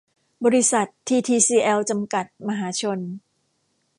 [0.45, 2.99] บริษัท ทีทีซีแอล จำกัด มหาชน